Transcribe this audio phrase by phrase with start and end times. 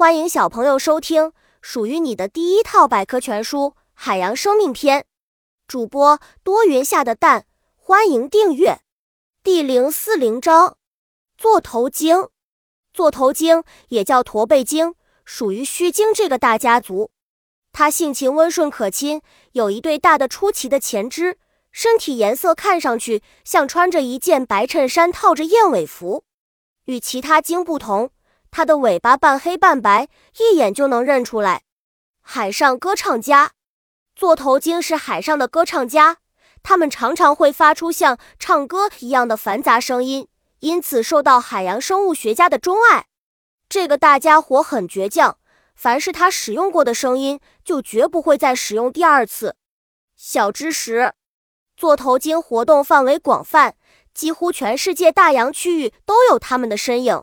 [0.00, 3.58] 欢迎小朋友收听属于你的第一套百科全书
[3.92, 5.00] 《海洋生命篇》。
[5.68, 7.44] 主播多云下的蛋，
[7.76, 8.80] 欢迎订阅。
[9.42, 10.78] 第零四零章：
[11.36, 12.30] 座头鲸。
[12.94, 14.94] 座头鲸也叫驼背鲸，
[15.26, 17.10] 属于须鲸这个大家族。
[17.70, 19.20] 它性情温顺可亲，
[19.52, 21.36] 有一对大的出奇的前肢，
[21.70, 26.24] 身体颜色看上去像穿着一件白衬衫，套着燕尾服。
[26.86, 28.10] 与其他鲸不同，
[28.50, 30.08] 它的尾巴半黑半白，
[30.38, 31.62] 一眼就能认出来。
[32.20, 33.52] 海上歌唱家，
[34.14, 36.18] 座头鲸是海上的歌唱家，
[36.62, 40.28] 它们常常会发出像唱歌一样的繁杂声音，
[40.60, 43.06] 因此受到海洋生物学家的钟爱。
[43.68, 45.38] 这个大家伙很倔强，
[45.74, 49.56] 凡是他使用过的声音，就绝不会再使用第二次。
[50.16, 51.14] 小知识：
[51.76, 53.76] 座头鲸活动范围广泛。
[54.12, 57.22] 几乎全世界大洋区域都有它们的身影。